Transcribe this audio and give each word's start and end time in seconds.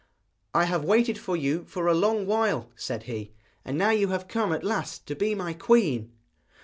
'I 0.55 0.65
have 0.65 0.83
waited 0.83 1.19
for 1.19 1.37
you 1.37 1.63
for 1.65 1.85
a 1.87 1.93
long 1.93 2.25
while,' 2.25 2.71
said 2.75 3.03
he, 3.03 3.33
'and 3.63 3.77
now 3.77 3.91
you 3.91 4.07
have 4.07 4.27
come 4.27 4.51
at 4.51 4.63
last 4.63 5.05
to 5.05 5.15
be 5.15 5.35
my 5.35 5.53
queen.' 5.53 6.11